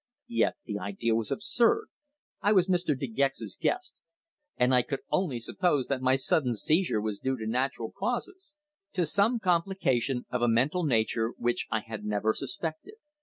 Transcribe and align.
Yet 0.33 0.55
the 0.65 0.79
idea 0.79 1.13
was 1.13 1.29
absurd. 1.29 1.89
I 2.41 2.53
was 2.53 2.67
Mr. 2.67 2.97
De 2.97 3.05
Gex's 3.05 3.55
guest, 3.55 3.93
and 4.57 4.73
I 4.73 4.81
could 4.81 5.01
only 5.11 5.39
suppose 5.39 5.85
that 5.89 6.01
my 6.01 6.15
sudden 6.15 6.55
seizure 6.55 6.99
was 6.99 7.19
due 7.19 7.37
to 7.37 7.45
natural 7.45 7.91
causes 7.91 8.53
to 8.93 9.05
some 9.05 9.37
complication 9.37 10.25
of 10.31 10.41
a 10.41 10.47
mental 10.47 10.83
nature 10.85 11.33
which 11.37 11.67
I 11.69 11.81
had 11.81 12.03
never 12.03 12.33
suspected. 12.33 12.95